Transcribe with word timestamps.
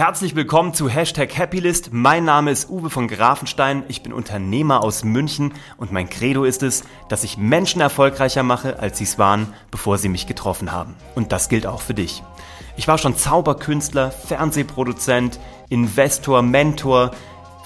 Herzlich 0.00 0.34
willkommen 0.34 0.72
zu 0.72 0.88
Hashtag 0.88 1.36
Happylist. 1.36 1.92
Mein 1.92 2.24
Name 2.24 2.50
ist 2.50 2.70
Uwe 2.70 2.88
von 2.88 3.06
Grafenstein. 3.06 3.82
Ich 3.88 4.02
bin 4.02 4.14
Unternehmer 4.14 4.82
aus 4.82 5.04
München 5.04 5.52
und 5.76 5.92
mein 5.92 6.08
Credo 6.08 6.44
ist 6.44 6.62
es, 6.62 6.84
dass 7.10 7.22
ich 7.22 7.36
Menschen 7.36 7.82
erfolgreicher 7.82 8.42
mache, 8.42 8.78
als 8.78 8.96
sie 8.96 9.04
es 9.04 9.18
waren, 9.18 9.52
bevor 9.70 9.98
sie 9.98 10.08
mich 10.08 10.26
getroffen 10.26 10.72
haben. 10.72 10.94
Und 11.14 11.32
das 11.32 11.50
gilt 11.50 11.66
auch 11.66 11.82
für 11.82 11.92
dich. 11.92 12.22
Ich 12.78 12.88
war 12.88 12.96
schon 12.96 13.14
Zauberkünstler, 13.14 14.10
Fernsehproduzent, 14.10 15.38
Investor, 15.68 16.40
Mentor, 16.40 17.10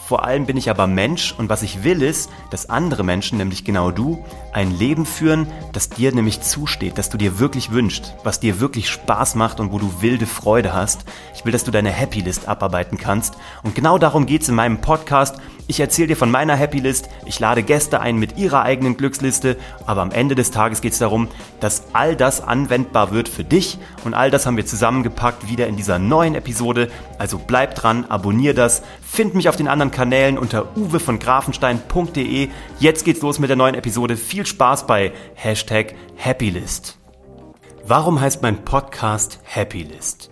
vor 0.07 0.25
allem 0.25 0.45
bin 0.45 0.59
ich 0.59 0.69
aber 0.69 0.87
Mensch 0.87 1.35
und 1.37 1.49
was 1.49 1.63
ich 1.63 1.83
will 1.83 2.03
ist, 2.03 2.31
dass 2.51 2.69
andere 2.69 3.03
Menschen, 3.03 3.39
nämlich 3.39 3.65
genau 3.65 3.91
du, 3.91 4.23
ein 4.53 4.71
Leben 4.71 5.07
führen, 5.07 5.47
das 5.73 5.89
dir 5.89 6.13
nämlich 6.15 6.43
zusteht, 6.43 6.99
das 6.99 7.09
du 7.09 7.17
dir 7.17 7.39
wirklich 7.39 7.71
wünschst, 7.71 8.15
was 8.23 8.39
dir 8.39 8.61
wirklich 8.61 8.91
Spaß 8.91 9.35
macht 9.35 9.61
und 9.61 9.73
wo 9.73 9.79
du 9.79 10.03
wilde 10.03 10.27
Freude 10.27 10.75
hast. 10.75 11.07
Ich 11.35 11.47
will, 11.47 11.53
dass 11.53 11.65
du 11.65 11.71
deine 11.71 11.91
Happy 11.91 12.21
List 12.21 12.49
abarbeiten 12.49 12.99
kannst 12.99 13.37
und 13.63 13.75
genau 13.75 13.97
darum 13.97 14.27
geht's 14.27 14.51
in 14.51 14.55
meinem 14.55 14.83
Podcast 14.83 15.37
ich 15.67 15.81
erzähle 15.81 16.09
dir 16.09 16.17
von 16.17 16.31
meiner 16.31 16.57
Happy 16.57 16.79
List, 16.79 17.09
ich 17.25 17.41
lade 17.41 17.63
Gäste 17.63 18.01
ein 18.01 18.17
mit 18.17 18.37
ihrer 18.37 18.63
eigenen 18.63 18.97
Glücksliste, 18.97 19.57
aber 19.87 20.03
am 20.03 20.11
Ende 20.11 20.35
des 20.35 20.51
Tages 20.51 20.81
geht 20.81 20.93
es 20.93 20.99
darum, 20.99 21.29
dass 21.61 21.85
all 21.93 22.17
das 22.17 22.41
anwendbar 22.41 23.13
wird 23.13 23.29
für 23.29 23.45
dich 23.45 23.79
und 24.05 24.15
all 24.15 24.31
das 24.31 24.47
haben 24.47 24.57
wir 24.57 24.67
zusammengepackt 24.67 25.49
wieder 25.49 25.67
in 25.67 25.77
dieser 25.77 25.99
neuen 25.99 26.35
Episode. 26.35 26.91
Also 27.19 27.39
bleib 27.39 27.75
dran, 27.75 28.05
abonnier 28.09 28.55
das, 28.55 28.83
find 29.03 29.35
mich 29.35 29.49
auf 29.49 29.57
den 29.57 29.69
anderen 29.69 29.91
Kanälen 29.91 30.39
unter 30.39 30.77
uwe 30.77 31.01
von 31.01 31.19
grafenstein.de. 31.19 32.49
Jetzt 32.79 33.05
geht's 33.05 33.23
los 33.23 33.39
mit 33.39 33.49
der 33.49 33.57
neuen 33.57 33.75
Episode. 33.75 34.17
Viel 34.17 34.45
Spaß 34.45 34.87
bei 34.87 35.13
Hashtag 35.35 35.95
Happylist. 36.19 36.99
Warum 37.87 38.21
heißt 38.21 38.43
mein 38.43 38.65
Podcast 38.65 39.41
Happylist? 39.45 40.31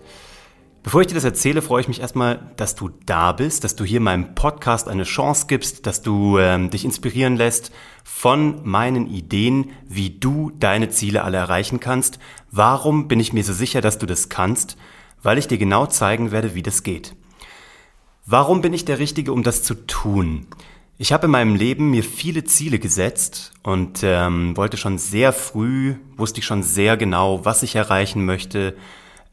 Bevor 0.83 0.99
ich 0.99 1.07
dir 1.07 1.13
das 1.13 1.23
erzähle, 1.23 1.61
freue 1.61 1.79
ich 1.79 1.87
mich 1.87 2.01
erstmal, 2.01 2.51
dass 2.57 2.75
du 2.75 2.89
da 3.05 3.31
bist, 3.31 3.63
dass 3.63 3.77
du 3.77 3.85
hier 3.85 4.01
meinem 4.01 4.35
Podcast 4.35 4.89
eine 4.89 5.05
Chance 5.05 5.45
gibst, 5.47 5.87
dass 5.87 6.01
du 6.01 6.37
ähm, 6.37 6.69
dich 6.71 6.83
inspirieren 6.83 7.37
lässt 7.37 7.71
von 8.03 8.59
meinen 8.67 9.07
Ideen, 9.07 9.71
wie 9.87 10.09
du 10.09 10.51
deine 10.59 10.89
Ziele 10.89 11.23
alle 11.23 11.37
erreichen 11.37 11.79
kannst. 11.79 12.19
Warum 12.51 13.07
bin 13.07 13.21
ich 13.21 13.31
mir 13.31 13.45
so 13.45 13.53
sicher, 13.53 13.79
dass 13.79 13.97
du 13.97 14.05
das 14.05 14.27
kannst? 14.27 14.75
Weil 15.21 15.37
ich 15.37 15.47
dir 15.47 15.57
genau 15.57 15.85
zeigen 15.85 16.31
werde, 16.31 16.53
wie 16.53 16.63
das 16.63 16.83
geht. 16.83 17.15
Warum 18.25 18.61
bin 18.61 18.73
ich 18.73 18.83
der 18.83 18.99
Richtige, 18.99 19.31
um 19.31 19.41
das 19.41 19.63
zu 19.63 19.75
tun? 19.87 20.47
Ich 20.97 21.13
habe 21.13 21.25
in 21.25 21.31
meinem 21.31 21.55
Leben 21.55 21.91
mir 21.91 22.03
viele 22.03 22.43
Ziele 22.43 22.77
gesetzt 22.77 23.53
und 23.63 24.01
ähm, 24.03 24.57
wollte 24.57 24.75
schon 24.75 24.97
sehr 24.97 25.31
früh, 25.31 25.95
wusste 26.17 26.41
ich 26.41 26.45
schon 26.45 26.61
sehr 26.61 26.97
genau, 26.97 27.45
was 27.45 27.63
ich 27.63 27.75
erreichen 27.75 28.25
möchte, 28.25 28.75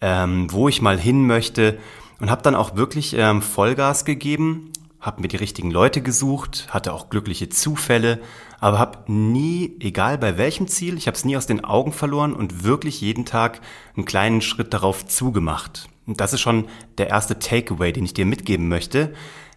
ähm, 0.01 0.53
wo 0.53 0.69
ich 0.69 0.83
mal 0.83 0.99
hin 0.99 1.27
möchte 1.27 1.79
und 2.21 2.31
habe 2.31 2.43
dann 2.43 2.55
auch 2.55 2.77
wirklich 2.77 3.15
ähm, 3.17 3.43
Vollgas 3.43 4.05
gegeben, 4.05 4.73
habe 5.01 5.23
mir 5.23 5.29
die 5.29 5.37
richtigen 5.37 5.71
Leute 5.71 6.03
gesucht, 6.03 6.69
hatte 6.71 6.93
auch 6.93 7.09
glückliche 7.09 7.49
Zufälle, 7.49 8.21
aber 8.61 8.79
habe 8.79 9.11
nie, 9.11 9.75
egal 9.81 10.19
bei 10.19 10.37
welchem 10.37 10.69
Ziel, 10.69 10.99
ich 10.99 11.07
habe 11.07 11.17
es 11.17 11.25
nie 11.25 11.37
aus 11.37 11.47
den 11.47 11.65
Augen 11.65 11.93
verloren 11.93 12.35
und 12.35 12.65
wirklich 12.65 13.01
jeden 13.01 13.25
Tag 13.25 13.61
einen 13.97 14.05
kleinen 14.05 14.43
Schritt 14.43 14.75
darauf 14.75 15.07
zugemacht. 15.07 15.89
Und 16.07 16.21
das 16.21 16.35
ist 16.35 16.41
schon 16.41 16.67
der 16.99 17.09
erste 17.09 17.39
Takeaway, 17.39 17.93
den 17.93 18.05
ich 18.05 18.15
dir 18.15 18.27
mitgeben 18.27 18.69
möchte. 18.69 19.15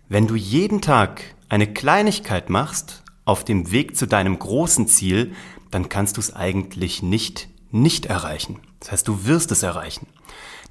Wenn 0.07 0.27
du 0.27 0.35
jeden 0.35 0.81
Tag 0.81 1.21
eine 1.49 1.67
Kleinigkeit 1.67 2.49
machst 2.49 3.03
auf 3.25 3.43
dem 3.43 3.71
Weg 3.71 3.97
zu 3.97 4.05
deinem 4.05 4.39
großen 4.39 4.87
Ziel, 4.87 5.33
dann 5.71 5.89
kannst 5.89 6.17
du 6.17 6.21
es 6.21 6.33
eigentlich 6.33 7.03
nicht 7.03 7.49
nicht 7.73 8.05
erreichen. 8.05 8.59
Das 8.79 8.91
heißt, 8.91 9.07
du 9.07 9.25
wirst 9.25 9.51
es 9.51 9.63
erreichen. 9.63 10.07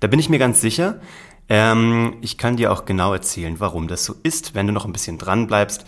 Da 0.01 0.07
bin 0.07 0.19
ich 0.19 0.29
mir 0.29 0.39
ganz 0.39 0.61
sicher. 0.61 1.01
Ähm, 1.49 2.17
ich 2.21 2.39
kann 2.39 2.57
dir 2.57 2.73
auch 2.73 2.85
genau 2.85 3.13
erzählen, 3.13 3.61
warum 3.61 3.89
das 3.89 4.05
so 4.05 4.15
ist, 4.23 4.55
wenn 4.55 4.67
du 4.67 4.73
noch 4.73 4.85
ein 4.85 4.93
bisschen 4.93 5.19
dran 5.19 5.47
bleibst. 5.47 5.85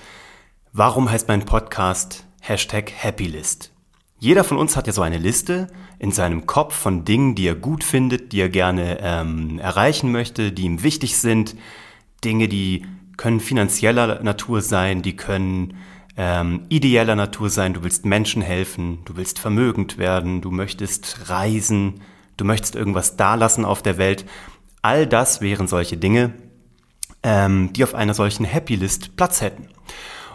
Warum 0.73 1.11
heißt 1.11 1.29
mein 1.29 1.45
Podcast 1.45 2.27
Hashtag 2.41 2.93
Happylist? 2.93 3.71
Jeder 4.19 4.43
von 4.43 4.57
uns 4.57 4.77
hat 4.77 4.87
ja 4.87 4.93
so 4.93 5.03
eine 5.03 5.19
Liste 5.19 5.69
in 5.99 6.11
seinem 6.11 6.47
Kopf 6.47 6.75
von 6.75 7.05
Dingen, 7.05 7.35
die 7.35 7.47
er 7.47 7.55
gut 7.55 7.85
findet, 7.85 8.33
die 8.33 8.41
er 8.41 8.49
gerne 8.49 8.99
ähm, 9.01 9.59
erreichen 9.59 10.11
möchte, 10.11 10.51
die 10.51 10.63
ihm 10.63 10.83
wichtig 10.83 11.17
sind. 11.17 11.55
Dinge, 12.25 12.49
die 12.49 12.87
können 13.17 13.39
finanzieller 13.39 14.23
Natur 14.23 14.63
sein, 14.63 15.03
die 15.03 15.15
können 15.15 15.77
ähm, 16.17 16.67
ideeller 16.69 17.17
Natur 17.17 17.51
sein. 17.51 17.75
Du 17.75 17.83
willst 17.83 18.05
Menschen 18.05 18.43
helfen, 18.43 18.99
du 19.05 19.17
willst 19.17 19.39
vermögend 19.39 19.99
werden, 19.99 20.41
du 20.41 20.51
möchtest 20.51 21.29
reisen, 21.29 22.01
du 22.37 22.45
möchtest 22.45 22.77
irgendwas 22.77 23.17
dalassen 23.17 23.65
auf 23.65 23.83
der 23.83 23.99
Welt. 23.99 24.25
All 24.83 25.07
das 25.07 25.41
wären 25.41 25.67
solche 25.67 25.97
Dinge, 25.97 26.35
ähm, 27.23 27.73
die 27.73 27.85
auf 27.85 27.95
einer 27.95 28.15
solchen 28.15 28.45
Happy 28.45 28.77
List 28.77 29.17
Platz 29.17 29.41
hätten. 29.41 29.69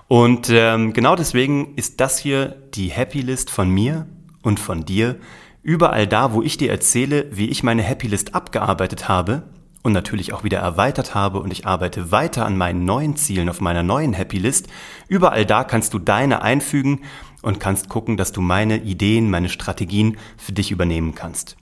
Und 0.07 0.49
ähm, 0.49 0.93
genau 0.93 1.15
deswegen 1.15 1.75
ist 1.75 2.01
das 2.01 2.17
hier 2.17 2.55
die 2.73 2.89
Happy 2.89 3.21
List 3.21 3.49
von 3.49 3.69
mir 3.69 4.07
und 4.41 4.59
von 4.59 4.85
dir. 4.85 5.17
Überall 5.61 6.07
da, 6.07 6.33
wo 6.33 6.41
ich 6.41 6.57
dir 6.57 6.71
erzähle, 6.71 7.27
wie 7.31 7.49
ich 7.49 7.63
meine 7.63 7.83
Happy 7.83 8.07
List 8.07 8.33
abgearbeitet 8.33 9.07
habe 9.07 9.43
und 9.83 9.93
natürlich 9.93 10.33
auch 10.33 10.43
wieder 10.43 10.59
erweitert 10.59 11.15
habe 11.15 11.39
und 11.39 11.51
ich 11.51 11.65
arbeite 11.65 12.11
weiter 12.11 12.45
an 12.45 12.57
meinen 12.57 12.85
neuen 12.85 13.15
Zielen 13.15 13.49
auf 13.49 13.61
meiner 13.61 13.83
neuen 13.83 14.13
Happy 14.13 14.37
List. 14.37 14.67
Überall 15.07 15.45
da 15.45 15.63
kannst 15.63 15.93
du 15.93 15.99
deine 15.99 16.41
einfügen 16.41 17.01
und 17.41 17.59
kannst 17.59 17.89
gucken, 17.89 18.17
dass 18.17 18.31
du 18.31 18.41
meine 18.41 18.77
Ideen, 18.77 19.29
meine 19.29 19.49
Strategien 19.49 20.17
für 20.37 20.51
dich 20.51 20.71
übernehmen 20.71 21.15
kannst. 21.15 21.55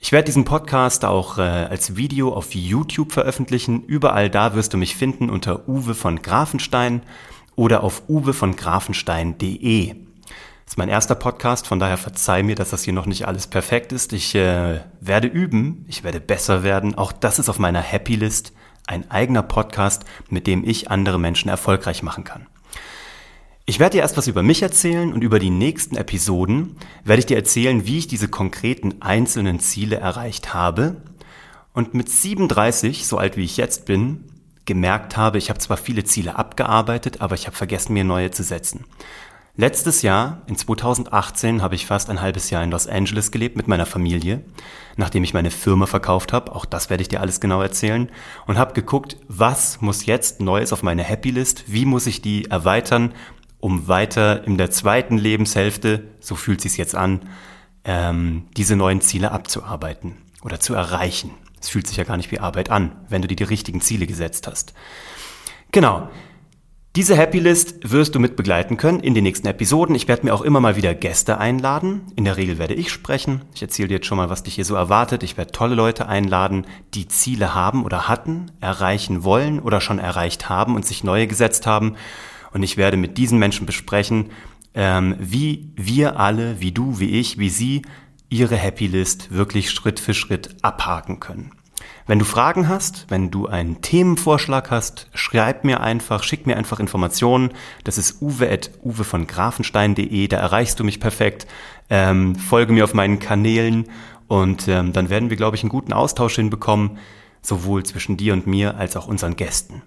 Ich 0.00 0.12
werde 0.12 0.26
diesen 0.26 0.44
Podcast 0.44 1.04
auch 1.04 1.38
äh, 1.38 1.42
als 1.42 1.96
Video 1.96 2.34
auf 2.34 2.54
YouTube 2.54 3.12
veröffentlichen. 3.12 3.84
Überall 3.84 4.28
da 4.28 4.54
wirst 4.54 4.74
du 4.74 4.76
mich 4.76 4.96
finden 4.96 5.30
unter 5.30 5.66
Uwe 5.68 5.94
von 5.94 6.20
Grafenstein 6.20 7.02
oder 7.56 7.82
auf 7.82 8.02
uwevongrafenstein.de. 8.08 9.94
Ist 10.66 10.78
mein 10.78 10.88
erster 10.88 11.14
Podcast, 11.14 11.66
von 11.66 11.78
daher 11.78 11.98
verzeih 11.98 12.42
mir, 12.42 12.54
dass 12.54 12.70
das 12.70 12.84
hier 12.84 12.94
noch 12.94 13.06
nicht 13.06 13.28
alles 13.28 13.46
perfekt 13.46 13.92
ist. 13.92 14.12
Ich 14.12 14.34
äh, 14.34 14.80
werde 15.00 15.28
üben, 15.28 15.84
ich 15.88 16.04
werde 16.04 16.20
besser 16.20 16.62
werden. 16.62 16.94
Auch 16.94 17.12
das 17.12 17.38
ist 17.38 17.48
auf 17.48 17.58
meiner 17.58 17.80
Happy 17.80 18.16
List, 18.16 18.52
ein 18.86 19.10
eigener 19.10 19.42
Podcast, 19.42 20.04
mit 20.30 20.46
dem 20.46 20.64
ich 20.64 20.90
andere 20.90 21.18
Menschen 21.18 21.50
erfolgreich 21.50 22.02
machen 22.02 22.24
kann. 22.24 22.46
Ich 23.66 23.78
werde 23.78 23.96
dir 23.96 24.02
erst 24.02 24.16
was 24.16 24.26
über 24.26 24.42
mich 24.42 24.62
erzählen 24.62 25.12
und 25.12 25.22
über 25.22 25.38
die 25.38 25.50
nächsten 25.50 25.96
Episoden 25.96 26.76
werde 27.02 27.20
ich 27.20 27.26
dir 27.26 27.36
erzählen, 27.36 27.86
wie 27.86 27.98
ich 27.98 28.08
diese 28.08 28.28
konkreten 28.28 29.00
einzelnen 29.00 29.60
Ziele 29.60 29.96
erreicht 29.96 30.52
habe 30.52 30.96
und 31.72 31.94
mit 31.94 32.08
37, 32.08 33.06
so 33.06 33.18
alt 33.18 33.36
wie 33.36 33.44
ich 33.44 33.56
jetzt 33.56 33.84
bin, 33.84 34.24
gemerkt 34.64 35.16
habe, 35.16 35.38
ich 35.38 35.50
habe 35.50 35.58
zwar 35.58 35.76
viele 35.76 36.04
Ziele 36.04 36.36
abgearbeitet, 36.36 37.20
aber 37.20 37.34
ich 37.34 37.46
habe 37.46 37.56
vergessen, 37.56 37.94
mir 37.94 38.04
neue 38.04 38.30
zu 38.30 38.42
setzen. 38.42 38.84
Letztes 39.56 40.02
Jahr, 40.02 40.42
in 40.48 40.56
2018, 40.56 41.62
habe 41.62 41.76
ich 41.76 41.86
fast 41.86 42.10
ein 42.10 42.20
halbes 42.20 42.50
Jahr 42.50 42.64
in 42.64 42.72
Los 42.72 42.88
Angeles 42.88 43.30
gelebt 43.30 43.56
mit 43.56 43.68
meiner 43.68 43.86
Familie, 43.86 44.42
nachdem 44.96 45.22
ich 45.22 45.32
meine 45.32 45.52
Firma 45.52 45.86
verkauft 45.86 46.32
habe, 46.32 46.52
auch 46.56 46.64
das 46.64 46.90
werde 46.90 47.02
ich 47.02 47.08
dir 47.08 47.20
alles 47.20 47.38
genau 47.38 47.62
erzählen, 47.62 48.10
und 48.46 48.58
habe 48.58 48.72
geguckt, 48.72 49.16
was 49.28 49.80
muss 49.80 50.06
jetzt 50.06 50.40
Neues 50.40 50.72
auf 50.72 50.82
meine 50.82 51.04
Happy 51.04 51.30
List, 51.30 51.64
wie 51.68 51.84
muss 51.84 52.08
ich 52.08 52.20
die 52.20 52.46
erweitern 52.46 53.14
um 53.60 53.86
weiter 53.86 54.44
in 54.44 54.58
der 54.58 54.72
zweiten 54.72 55.16
Lebenshälfte, 55.16 56.02
so 56.18 56.34
fühlt 56.34 56.60
sich 56.60 56.76
jetzt 56.76 56.96
an, 56.96 57.20
ähm, 57.84 58.46
diese 58.56 58.74
neuen 58.74 59.00
Ziele 59.00 59.30
abzuarbeiten 59.30 60.16
oder 60.42 60.60
zu 60.60 60.74
erreichen. 60.74 61.30
Es 61.60 61.68
fühlt 61.68 61.86
sich 61.86 61.96
ja 61.96 62.04
gar 62.04 62.16
nicht 62.16 62.30
wie 62.30 62.40
Arbeit 62.40 62.70
an, 62.70 62.96
wenn 63.08 63.22
du 63.22 63.28
dir 63.28 63.36
die 63.36 63.44
richtigen 63.44 63.80
Ziele 63.80 64.06
gesetzt 64.06 64.48
hast. 64.48 64.74
Genau. 65.70 66.10
Diese 66.96 67.16
Happy 67.16 67.40
List 67.40 67.90
wirst 67.90 68.14
du 68.14 68.20
mit 68.20 68.36
begleiten 68.36 68.76
können 68.76 69.00
in 69.00 69.14
den 69.14 69.24
nächsten 69.24 69.48
Episoden. 69.48 69.96
Ich 69.96 70.06
werde 70.06 70.24
mir 70.24 70.32
auch 70.32 70.42
immer 70.42 70.60
mal 70.60 70.76
wieder 70.76 70.94
Gäste 70.94 71.38
einladen. 71.38 72.02
In 72.14 72.24
der 72.24 72.36
Regel 72.36 72.56
werde 72.56 72.74
ich 72.74 72.92
sprechen. 72.92 73.42
Ich 73.52 73.62
erzähle 73.62 73.88
dir 73.88 73.94
jetzt 73.94 74.06
schon 74.06 74.16
mal, 74.16 74.30
was 74.30 74.44
dich 74.44 74.54
hier 74.54 74.64
so 74.64 74.76
erwartet. 74.76 75.24
Ich 75.24 75.36
werde 75.36 75.50
tolle 75.50 75.74
Leute 75.74 76.06
einladen, 76.06 76.68
die 76.94 77.08
Ziele 77.08 77.52
haben 77.52 77.84
oder 77.84 78.06
hatten, 78.06 78.52
erreichen 78.60 79.24
wollen 79.24 79.58
oder 79.58 79.80
schon 79.80 79.98
erreicht 79.98 80.48
haben 80.48 80.76
und 80.76 80.86
sich 80.86 81.02
neue 81.02 81.26
gesetzt 81.26 81.66
haben. 81.66 81.96
Und 82.52 82.62
ich 82.62 82.76
werde 82.76 82.96
mit 82.96 83.18
diesen 83.18 83.40
Menschen 83.40 83.66
besprechen, 83.66 84.30
ähm, 84.74 85.16
wie 85.18 85.72
wir 85.74 86.20
alle, 86.20 86.60
wie 86.60 86.70
du, 86.70 87.00
wie 87.00 87.18
ich, 87.18 87.38
wie 87.38 87.50
sie, 87.50 87.82
ihre 88.28 88.54
Happy 88.54 88.86
List 88.86 89.32
wirklich 89.32 89.72
Schritt 89.72 89.98
für 89.98 90.14
Schritt 90.14 90.54
abhaken 90.62 91.18
können. 91.18 91.50
Wenn 92.06 92.18
du 92.18 92.24
Fragen 92.24 92.68
hast, 92.68 93.06
wenn 93.08 93.30
du 93.30 93.46
einen 93.46 93.80
Themenvorschlag 93.80 94.70
hast, 94.70 95.08
schreib 95.14 95.64
mir 95.64 95.80
einfach, 95.80 96.22
schick 96.22 96.46
mir 96.46 96.56
einfach 96.56 96.80
Informationen. 96.80 97.50
Das 97.84 97.98
ist 97.98 98.20
uwe 98.20 99.04
von 99.04 99.26
grafenstein.de, 99.26 100.28
da 100.28 100.36
erreichst 100.36 100.78
du 100.80 100.84
mich 100.84 101.00
perfekt. 101.00 101.46
Ähm, 101.90 102.36
folge 102.36 102.72
mir 102.72 102.84
auf 102.84 102.94
meinen 102.94 103.18
Kanälen 103.18 103.86
und 104.28 104.68
ähm, 104.68 104.92
dann 104.92 105.10
werden 105.10 105.30
wir, 105.30 105.36
glaube 105.36 105.56
ich, 105.56 105.62
einen 105.62 105.70
guten 105.70 105.92
Austausch 105.92 106.36
hinbekommen, 106.36 106.98
sowohl 107.42 107.84
zwischen 107.84 108.16
dir 108.16 108.32
und 108.32 108.46
mir 108.46 108.76
als 108.76 108.96
auch 108.96 109.06
unseren 109.06 109.36
Gästen. 109.36 109.82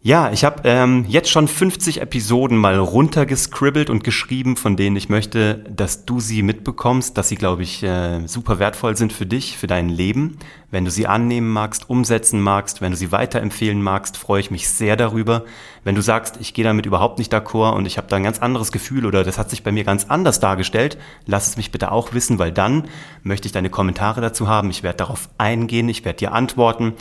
Ja, 0.00 0.30
ich 0.30 0.44
habe 0.44 0.62
ähm, 0.62 1.06
jetzt 1.08 1.28
schon 1.28 1.48
50 1.48 2.00
Episoden 2.00 2.56
mal 2.56 2.78
runtergescribbelt 2.78 3.90
und 3.90 4.04
geschrieben, 4.04 4.56
von 4.56 4.76
denen 4.76 4.94
ich 4.94 5.08
möchte, 5.08 5.64
dass 5.68 6.04
du 6.04 6.20
sie 6.20 6.44
mitbekommst, 6.44 7.18
dass 7.18 7.28
sie, 7.28 7.34
glaube 7.34 7.64
ich, 7.64 7.82
äh, 7.82 8.24
super 8.28 8.60
wertvoll 8.60 8.96
sind 8.96 9.12
für 9.12 9.26
dich, 9.26 9.58
für 9.58 9.66
dein 9.66 9.88
Leben. 9.88 10.38
Wenn 10.70 10.84
du 10.84 10.92
sie 10.92 11.08
annehmen 11.08 11.48
magst, 11.48 11.90
umsetzen 11.90 12.40
magst, 12.40 12.80
wenn 12.80 12.92
du 12.92 12.96
sie 12.96 13.10
weiterempfehlen 13.10 13.82
magst, 13.82 14.16
freue 14.16 14.38
ich 14.38 14.52
mich 14.52 14.68
sehr 14.68 14.96
darüber. 14.96 15.44
Wenn 15.82 15.96
du 15.96 16.02
sagst, 16.02 16.36
ich 16.40 16.54
gehe 16.54 16.64
damit 16.64 16.86
überhaupt 16.86 17.18
nicht 17.18 17.34
d'accord 17.34 17.74
und 17.74 17.84
ich 17.86 17.98
habe 17.98 18.06
da 18.06 18.16
ein 18.16 18.22
ganz 18.22 18.38
anderes 18.38 18.70
Gefühl 18.70 19.04
oder 19.04 19.24
das 19.24 19.36
hat 19.36 19.50
sich 19.50 19.64
bei 19.64 19.72
mir 19.72 19.82
ganz 19.82 20.04
anders 20.04 20.38
dargestellt, 20.38 20.96
lass 21.26 21.48
es 21.48 21.56
mich 21.56 21.72
bitte 21.72 21.90
auch 21.90 22.12
wissen, 22.12 22.38
weil 22.38 22.52
dann 22.52 22.84
möchte 23.24 23.46
ich 23.46 23.52
deine 23.52 23.70
Kommentare 23.70 24.20
dazu 24.20 24.46
haben. 24.46 24.70
Ich 24.70 24.84
werde 24.84 24.98
darauf 24.98 25.28
eingehen, 25.38 25.88
ich 25.88 26.04
werde 26.04 26.18
dir 26.18 26.32
antworten. 26.32 26.92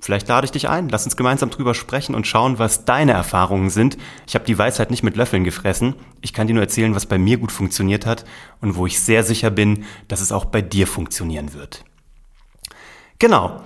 Vielleicht 0.00 0.28
lade 0.28 0.46
ich 0.46 0.50
dich 0.50 0.68
ein, 0.68 0.88
lass 0.88 1.04
uns 1.04 1.16
gemeinsam 1.16 1.50
drüber 1.50 1.74
sprechen 1.74 2.14
und 2.14 2.26
schauen, 2.26 2.58
was 2.58 2.86
deine 2.86 3.12
Erfahrungen 3.12 3.68
sind. 3.68 3.98
Ich 4.26 4.34
habe 4.34 4.46
die 4.46 4.56
Weisheit 4.56 4.90
nicht 4.90 5.02
mit 5.02 5.16
Löffeln 5.16 5.44
gefressen. 5.44 5.94
Ich 6.22 6.32
kann 6.32 6.46
dir 6.46 6.54
nur 6.54 6.62
erzählen, 6.62 6.94
was 6.94 7.04
bei 7.04 7.18
mir 7.18 7.36
gut 7.36 7.52
funktioniert 7.52 8.06
hat 8.06 8.24
und 8.62 8.76
wo 8.76 8.86
ich 8.86 9.00
sehr 9.00 9.24
sicher 9.24 9.50
bin, 9.50 9.84
dass 10.08 10.22
es 10.22 10.32
auch 10.32 10.46
bei 10.46 10.62
dir 10.62 10.86
funktionieren 10.86 11.52
wird. 11.52 11.84
Genau. 13.18 13.60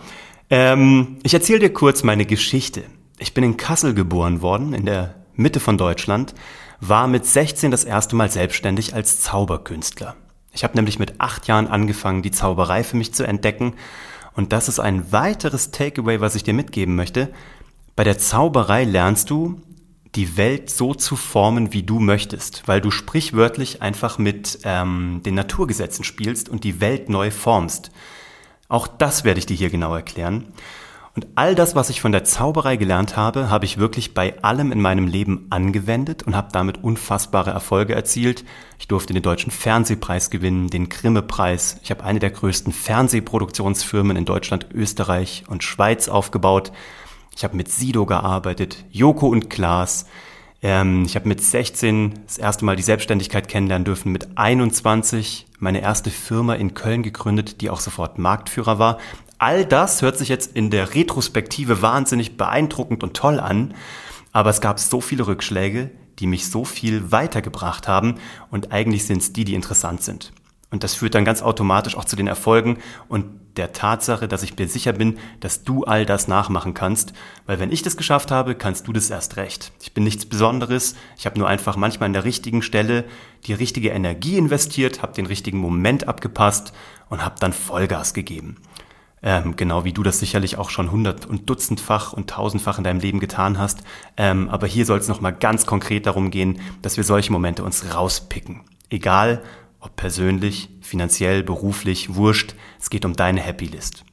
Ähm, 0.51 1.19
ich 1.23 1.35
erzähle 1.35 1.61
dir 1.61 1.73
kurz 1.73 2.03
meine 2.03 2.27
Geschichte. 2.27 2.83
Ich 3.19 3.33
bin 3.33 3.45
in 3.45 3.57
Kassel 3.57 3.95
geboren 3.95 4.43
worden, 4.43 4.75
in 4.75 4.87
der 4.87 5.15
Mitte 5.37 5.61
von 5.61 5.79
Deutschland, 5.79 6.35
war 6.81 7.07
mit 7.07 7.25
16 7.25 7.71
das 7.71 7.85
erste 7.85 8.17
Mal 8.17 8.31
selbstständig 8.31 8.93
als 8.93 9.21
Zauberkünstler. 9.21 10.17
Ich 10.53 10.65
habe 10.65 10.77
nämlich 10.77 10.99
mit 10.99 11.21
acht 11.21 11.47
Jahren 11.47 11.69
angefangen, 11.69 12.23
die 12.23 12.31
Zauberei 12.33 12.83
für 12.85 12.97
mich 12.97 13.15
zu 13.15 13.25
entdecken 13.25 13.75
und 14.35 14.53
das 14.53 14.69
ist 14.69 14.81
ein 14.81 15.13
weiteres 15.13 15.71
Takeaway, 15.71 16.21
was 16.21 16.35
ich 16.35 16.43
dir 16.43 16.55
mitgeben 16.55 16.97
möchte. 16.97 17.33
Bei 17.97 18.05
der 18.05 18.19
Zauberei 18.19 18.85
lernst 18.85 19.31
du, 19.31 19.61
die 20.15 20.37
Welt 20.37 20.71
so 20.71 20.95
zu 20.95 21.17
formen, 21.17 21.73
wie 21.73 21.83
du 21.83 21.99
möchtest, 21.99 22.63
weil 22.67 22.81
du 22.81 22.91
sprichwörtlich 22.91 23.83
einfach 23.83 24.19
mit 24.19 24.61
ähm, 24.63 25.23
den 25.25 25.35
Naturgesetzen 25.35 26.05
spielst 26.05 26.49
und 26.49 26.65
die 26.65 26.81
Welt 26.81 27.09
neu 27.09 27.31
formst. 27.31 27.91
Auch 28.69 28.87
das 28.87 29.25
werde 29.25 29.39
ich 29.39 29.47
dir 29.47 29.57
hier 29.57 29.71
genau 29.71 29.95
erklären. 29.95 30.53
Und 31.14 31.28
all 31.37 31.55
das, 31.55 31.76
was 31.76 31.90
ich 31.90 32.00
von 32.00 32.11
der 32.11 32.25
Zauberei 32.25 32.76
gelernt 32.76 33.16
habe, 33.16 33.49
habe 33.49 33.64
ich 33.64 33.78
wirklich 33.78 34.14
bei 34.14 34.43
allem 34.43 34.72
in 34.72 34.81
meinem 34.81 35.06
Leben 35.06 35.46
angewendet 35.50 36.25
und 36.25 36.34
habe 36.34 36.49
damit 36.50 36.82
unfassbare 36.82 37.52
Erfolge 37.52 37.94
erzielt. 37.94 38.44
Ich 38.81 38.88
durfte 38.88 39.12
den 39.14 39.22
deutschen 39.22 39.52
Fernsehpreis 39.52 40.31
gewinnen, 40.31 40.70
den 40.70 40.88
Grimme-Preis. 40.88 41.78
Ich 41.84 41.93
habe 41.93 42.02
eine 42.02 42.19
der 42.19 42.31
größten 42.31 42.72
Fernsehproduktionsfirmen 42.72 44.16
in 44.16 44.25
Deutschland, 44.25 44.66
Österreich 44.75 45.44
und 45.46 45.62
Schweiz 45.62 46.08
aufgebaut. 46.08 46.72
Ich 47.37 47.44
habe 47.44 47.56
mit 47.56 47.70
Sido 47.70 48.06
gearbeitet, 48.06 48.84
Joko 48.90 49.28
und 49.28 49.50
Klaas. 49.50 50.06
Ähm, 50.64 51.05
ich 51.05 51.14
habe 51.14 51.28
mit 51.28 51.40
16 51.40 52.14
das 52.26 52.38
erste 52.38 52.64
Mal 52.64 52.75
die 52.75 52.82
Selbstständigkeit 52.82 53.46
kennenlernen 53.46 53.84
dürfen, 53.84 54.11
mit 54.11 54.37
21 54.37 55.46
meine 55.61 55.81
erste 55.81 56.11
Firma 56.11 56.55
in 56.55 56.75
Köln 56.75 57.05
gegründet, 57.05 57.61
die 57.61 57.70
auch 57.70 57.81
sofort 57.81 58.19
Marktführer 58.19 58.81
war 58.81 58.99
all 59.44 59.66
das 59.66 60.00
hört 60.00 60.16
sich 60.16 60.28
jetzt 60.28 60.56
in 60.56 60.70
der 60.70 60.94
Retrospektive 60.94 61.82
wahnsinnig 61.82 62.38
beeindruckend 62.38 63.02
und 63.02 63.14
toll 63.14 63.38
an, 63.38 63.75
aber 64.32 64.49
es 64.49 64.62
gab 64.62 64.81
so 64.81 65.02
viele 65.02 65.26
Rückschläge, 65.26 65.90
die 66.19 66.26
mich 66.26 66.49
so 66.49 66.64
viel 66.64 67.12
weitergebracht 67.12 67.87
haben 67.87 68.14
und 68.50 68.72
eigentlich 68.72 69.05
sind 69.05 69.20
es 69.20 69.32
die, 69.34 69.44
die 69.44 69.55
interessant 69.55 70.02
sind. 70.02 70.32
Und 70.70 70.82
das 70.82 70.94
führt 70.94 71.14
dann 71.14 71.26
ganz 71.26 71.43
automatisch 71.43 71.96
auch 71.96 72.06
zu 72.06 72.16
den 72.16 72.26
Erfolgen 72.26 72.78
und 73.08 73.26
der 73.56 73.73
Tatsache, 73.73 74.29
dass 74.29 74.43
ich 74.43 74.56
mir 74.56 74.69
sicher 74.69 74.93
bin, 74.93 75.19
dass 75.41 75.65
du 75.65 75.85
all 75.85 76.06
das 76.06 76.29
nachmachen 76.29 76.75
kannst, 76.75 77.12
weil 77.47 77.61
wenn 77.61 77.73
ich 77.73 77.83
das 77.83 77.97
geschafft 77.97 78.31
habe, 78.31 78.55
kannst 78.55 78.89
du 78.89 78.93
das 78.93 79.11
erst 79.11 79.37
recht. 79.37 79.73
Ich 79.83 79.95
bin 79.95 80.05
nichts 80.05 80.27
Besonderes, 80.27 80.97
ich 81.17 81.27
habe 81.27 81.39
nur 81.39 81.49
einfach 81.49 81.77
manchmal 81.77 82.06
an 82.06 82.12
der 82.12 82.25
richtigen 82.25 82.62
Stelle 82.62 83.05
die 83.47 83.55
richtige 83.55 83.91
Energie 83.91 84.39
investiert, 84.39 85.03
habe 85.03 85.12
den 85.12 85.27
richtigen 85.27 85.59
Moment 85.59 86.09
abgepasst 86.09 86.73
und 87.09 87.25
habe 87.25 87.37
dann 87.39 87.53
Vollgas 87.53 88.15
gegeben 88.15 88.56
ähm, 89.25 89.57
genau 89.57 89.85
wie 89.85 89.93
du 89.93 90.03
das 90.03 90.19
sicherlich 90.19 90.59
auch 90.59 90.69
schon 90.69 90.93
hundert- 90.93 91.25
und 91.25 91.49
dutzendfach 91.49 92.12
und 92.12 92.29
tausendfach 92.29 92.77
in 92.77 92.85
deinem 92.85 93.00
Leben 93.00 93.21
getan 93.21 93.59
hast. 93.59 93.83
Ähm, 94.19 94.50
aber 94.50 94.67
hier 94.67 94.85
soll 94.85 94.99
es 94.99 95.09
nochmal 95.09 95.33
ganz 95.33 95.65
konkret 95.65 96.07
darum 96.07 96.31
gehen, 96.31 96.61
dass 96.83 96.99
wir 96.99 97.05
solche 97.05 97.33
Momente 97.33 97.65
uns 97.65 97.95
rauspicken. 97.95 98.61
Egal, 98.91 99.43
ob 99.85 99.97
persönlich, 99.97 100.71
finanziell, 100.81 101.43
beruflich, 101.43 102.15
wurscht, 102.15 102.55
es 102.81 102.89
geht 102.89 103.05
um 103.05 103.15
deine 103.15 103.41
Happy 103.41 103.67
List. 103.67 104.05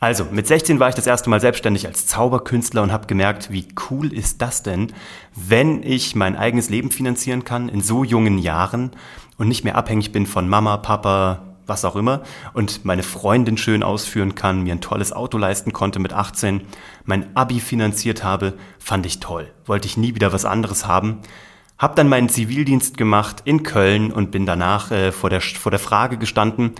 Also, 0.00 0.26
mit 0.30 0.46
16 0.46 0.80
war 0.80 0.88
ich 0.88 0.96
das 0.96 1.06
erste 1.06 1.30
Mal 1.30 1.40
selbstständig 1.40 1.86
als 1.86 2.06
Zauberkünstler 2.06 2.82
und 2.82 2.92
habe 2.92 3.06
gemerkt, 3.06 3.50
wie 3.50 3.68
cool 3.88 4.12
ist 4.12 4.42
das 4.42 4.62
denn, 4.62 4.92
wenn 5.34 5.82
ich 5.82 6.14
mein 6.14 6.36
eigenes 6.36 6.68
Leben 6.68 6.90
finanzieren 6.90 7.44
kann 7.44 7.68
in 7.68 7.80
so 7.80 8.04
jungen 8.04 8.38
Jahren 8.38 8.90
und 9.38 9.48
nicht 9.48 9.64
mehr 9.64 9.76
abhängig 9.76 10.12
bin 10.12 10.26
von 10.26 10.48
Mama, 10.48 10.76
Papa, 10.78 11.54
was 11.66 11.84
auch 11.84 11.96
immer 11.96 12.22
und 12.52 12.84
meine 12.84 13.02
Freundin 13.02 13.56
schön 13.56 13.82
ausführen 13.82 14.34
kann, 14.34 14.64
mir 14.64 14.74
ein 14.74 14.82
tolles 14.82 15.12
Auto 15.12 15.38
leisten 15.38 15.72
konnte 15.72 16.00
mit 16.00 16.12
18, 16.12 16.62
mein 17.04 17.34
Abi 17.34 17.60
finanziert 17.60 18.22
habe, 18.22 18.54
fand 18.78 19.06
ich 19.06 19.20
toll. 19.20 19.50
Wollte 19.64 19.86
ich 19.86 19.96
nie 19.96 20.14
wieder 20.14 20.32
was 20.32 20.44
anderes 20.44 20.86
haben. 20.86 21.20
Hab 21.78 21.96
dann 21.96 22.08
meinen 22.08 22.28
Zivildienst 22.28 22.96
gemacht 22.96 23.42
in 23.44 23.62
Köln 23.62 24.12
und 24.12 24.30
bin 24.30 24.46
danach 24.46 24.90
äh, 24.90 25.12
vor, 25.12 25.30
der, 25.30 25.40
vor 25.40 25.70
der 25.70 25.80
Frage 25.80 26.18
gestanden, 26.18 26.72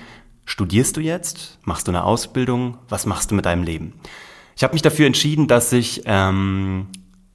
studierst 0.45 0.97
du 0.97 1.01
jetzt? 1.01 1.59
Machst 1.65 1.89
du 1.89 1.93
eine 1.93 2.05
Ausbildung? 2.05 2.79
Was 2.89 3.07
machst 3.07 3.31
du 3.31 3.35
mit 3.35 3.47
deinem 3.47 3.65
Leben? 3.65 3.95
Ich 4.57 4.63
habe 4.63 4.73
mich 4.73 4.83
dafür 4.83 5.07
entschieden, 5.07 5.49
dass 5.49 5.73
ich 5.73 6.03
ähm, 6.07 6.87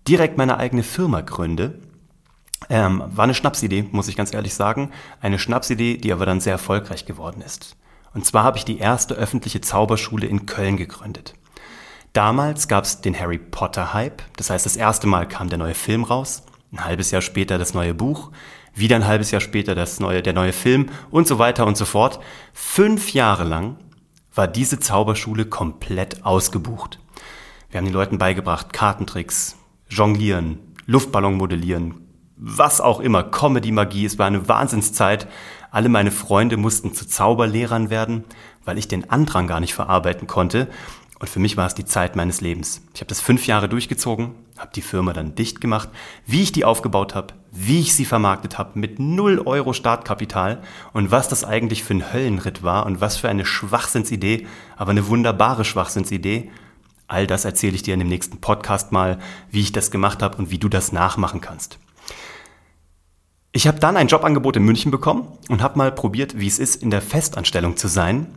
direkt 0.07 0.38
meine 0.38 0.57
eigene 0.57 0.83
Firma 0.83 1.21
gründe 1.21 1.79
ähm, 2.69 3.03
war 3.07 3.23
eine 3.23 3.33
Schnapsidee, 3.33 3.85
muss 3.91 4.07
ich 4.07 4.15
ganz 4.15 4.33
ehrlich 4.33 4.53
sagen. 4.53 4.91
Eine 5.21 5.39
Schnapsidee, 5.39 5.97
die 5.97 6.12
aber 6.12 6.25
dann 6.25 6.41
sehr 6.41 6.53
erfolgreich 6.53 7.05
geworden 7.05 7.41
ist. 7.41 7.77
Und 8.13 8.25
zwar 8.25 8.44
habe 8.44 8.57
ich 8.57 8.65
die 8.65 8.79
erste 8.79 9.13
öffentliche 9.13 9.62
Zauberschule 9.62 10.27
in 10.27 10.45
Köln 10.45 10.77
gegründet. 10.77 11.35
Damals 12.13 12.67
gab 12.67 12.83
es 12.83 13.01
den 13.01 13.17
Harry 13.17 13.38
Potter-Hype, 13.38 14.23
das 14.35 14.50
heißt 14.50 14.65
das 14.65 14.75
erste 14.75 15.05
Mal 15.07 15.27
kam 15.27 15.50
der 15.50 15.59
neue 15.59 15.75
Film 15.75 16.03
raus, 16.03 16.41
ein 16.71 16.83
halbes 16.86 17.12
Jahr 17.12 17.21
später 17.21 17.57
das 17.57 17.74
neue 17.74 17.94
Buch, 17.94 18.31
wieder 18.75 18.95
ein 18.95 19.07
halbes 19.07 19.31
Jahr 19.31 19.42
später 19.42 19.75
das 19.75 20.00
neue, 20.00 20.21
der 20.21 20.33
neue 20.33 20.54
Film 20.54 20.88
und 21.12 21.27
so 21.27 21.39
weiter 21.39 21.66
und 21.66 21.77
so 21.77 21.86
fort. 21.86 22.19
Fünf 22.54 23.13
Jahre 23.13 23.44
lang 23.44 23.77
war 24.33 24.48
diese 24.48 24.80
Zauberschule 24.80 25.45
komplett 25.45 26.25
ausgebucht. 26.25 27.00
Wir 27.69 27.80
haben 27.80 27.86
den 27.86 27.94
Leuten 27.94 28.18
beigebracht, 28.18 28.74
Kartentricks, 28.74 29.57
Jonglieren, 29.89 30.60
Luftballon 30.86 31.36
modellieren, 31.36 32.10
was 32.42 32.80
auch 32.80 33.01
immer, 33.01 33.24
Comedy-Magie, 33.24 34.06
es 34.06 34.18
war 34.18 34.27
eine 34.27 34.48
Wahnsinnszeit. 34.48 35.27
Alle 35.72 35.89
meine 35.89 36.10
Freunde 36.10 36.56
mussten 36.56 36.94
zu 36.94 37.06
Zauberlehrern 37.06 37.89
werden, 37.89 38.24
weil 38.63 38.77
ich 38.77 38.88
den 38.88 39.10
Andrang 39.10 39.45
gar 39.45 39.60
nicht 39.60 39.74
verarbeiten 39.74 40.25
konnte. 40.25 40.69
Und 41.19 41.27
für 41.27 41.39
mich 41.39 41.57
war 41.57 41.68
es 41.68 41.75
die 41.75 41.86
Zeit 41.86 42.16
meines 42.16 42.39
Lebens. 42.39 42.81
Ich 42.94 43.01
habe 43.01 43.10
das 43.10 43.19
fünf 43.19 43.45
Jahre 43.45 43.68
durchgezogen, 43.68 44.36
habe 44.58 44.72
die 44.74 44.82
Firma 44.82 45.12
dann 45.12 45.36
dicht 45.36 45.60
gemacht. 45.60 45.89
Wie 46.25 46.41
ich 46.41 46.53
die 46.53 46.63
aufgebaut 46.63 47.13
habe, 47.13 47.34
wie 47.51 47.82
ich 47.82 47.93
sie 47.93 48.05
vermarktet 48.05 48.58
habe, 48.58 48.79
mit 48.79 49.00
null 49.00 49.41
Euro 49.46 49.74
Startkapital 49.74 50.62
und 50.93 51.12
was 51.12 51.27
das 51.27 51.43
eigentlich 51.43 51.84
für 51.84 51.93
ein 51.93 52.13
Höllenritt 52.13 52.63
war 52.63 52.86
und 52.86 53.01
was 53.01 53.17
für 53.17 53.27
eine 53.27 53.46
Schwachsinnsidee, 53.46 54.48
aber 54.77 54.91
eine 54.91 55.08
wunderbare 55.08 55.65
Schwachsinnsidee. 55.65 56.51
All 57.08 57.27
das 57.27 57.43
erzähle 57.43 57.75
ich 57.75 57.84
dir 57.84 57.96
in 57.96 58.00
dem 58.00 58.08
nächsten 58.08 58.39
Podcast 58.39 58.93
mal, 58.93 59.20
wie 59.51 59.62
ich 59.62 59.74
das 59.74 59.91
gemacht 59.91 60.22
habe 60.24 60.38
und 60.38 60.51
wie 60.51 60.60
du 60.60 60.70
das 60.70 60.93
nachmachen 60.93 61.41
kannst. 61.41 61.79
Ich 63.51 63.67
habe 63.67 63.79
dann 63.79 63.98
ein 63.98 64.08
Jobangebot 64.08 64.55
in 64.55 64.63
München 64.63 64.91
bekommen 64.91 65.27
und 65.50 65.62
habe 65.62 65.77
mal 65.77 65.91
probiert, 65.91 66.39
wie 66.39 66.48
es 66.48 66.60
ist, 66.60 66.75
in 66.75 66.91
der 66.91 67.01
Festanstellung 67.01 67.75
zu 67.75 67.88
sein. 67.88 68.27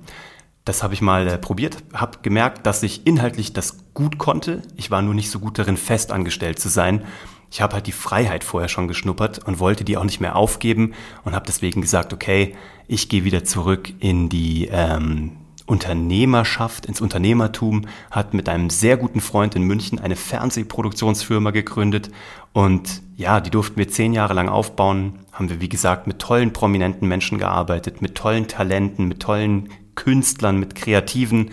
Das 0.64 0.82
habe 0.82 0.94
ich 0.94 1.02
mal 1.02 1.26
äh, 1.26 1.38
probiert, 1.38 1.82
habe 1.92 2.18
gemerkt, 2.22 2.66
dass 2.66 2.82
ich 2.82 3.06
inhaltlich 3.06 3.52
das 3.52 3.78
gut 3.94 4.18
konnte. 4.18 4.62
Ich 4.76 4.90
war 4.90 5.02
nur 5.02 5.14
nicht 5.14 5.30
so 5.30 5.40
gut 5.40 5.58
darin, 5.58 5.76
festangestellt 5.76 6.60
zu 6.60 6.68
sein. 6.68 7.04
Ich 7.50 7.60
habe 7.60 7.74
halt 7.74 7.86
die 7.86 7.92
Freiheit 7.92 8.44
vorher 8.44 8.68
schon 8.68 8.88
geschnuppert 8.88 9.40
und 9.40 9.58
wollte 9.58 9.84
die 9.84 9.96
auch 9.96 10.04
nicht 10.04 10.20
mehr 10.20 10.36
aufgeben 10.36 10.94
und 11.24 11.34
habe 11.34 11.46
deswegen 11.46 11.80
gesagt, 11.82 12.12
okay, 12.12 12.54
ich 12.86 13.08
gehe 13.08 13.24
wieder 13.24 13.44
zurück 13.44 13.92
in 13.98 14.28
die 14.28 14.68
ähm, 14.70 15.32
Unternehmerschaft, 15.66 16.86
ins 16.86 17.00
Unternehmertum, 17.00 17.86
hat 18.10 18.32
mit 18.32 18.48
einem 18.48 18.70
sehr 18.70 18.96
guten 18.96 19.20
Freund 19.20 19.54
in 19.54 19.62
München 19.64 19.98
eine 19.98 20.16
Fernsehproduktionsfirma 20.16 21.50
gegründet 21.50 22.10
und 22.52 23.02
ja, 23.16 23.40
die 23.40 23.50
durften 23.50 23.76
wir 23.76 23.88
zehn 23.88 24.12
Jahre 24.12 24.34
lang 24.34 24.48
aufbauen, 24.48 25.20
haben 25.32 25.48
wir 25.50 25.60
wie 25.60 25.68
gesagt 25.68 26.06
mit 26.06 26.18
tollen 26.18 26.52
prominenten 26.52 27.06
Menschen 27.06 27.38
gearbeitet, 27.38 28.00
mit 28.00 28.14
tollen 28.14 28.48
Talenten, 28.48 29.08
mit 29.08 29.20
tollen 29.20 29.68
Künstlern, 29.94 30.58
mit 30.58 30.74
Kreativen. 30.74 31.50